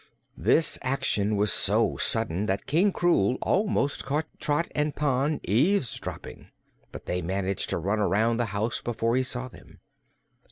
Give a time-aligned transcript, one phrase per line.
[0.39, 6.49] This action was so sudden that King Krewl almost caught Trot and Pon eavesdropping,
[6.91, 9.79] but they managed to run around the house before he saw them.